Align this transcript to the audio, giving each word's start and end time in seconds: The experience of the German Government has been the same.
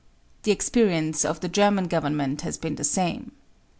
The 0.41 0.49
experience 0.51 1.23
of 1.23 1.41
the 1.41 1.47
German 1.47 1.85
Government 1.87 2.41
has 2.41 2.57
been 2.57 2.73
the 2.73 2.83
same. 2.83 3.33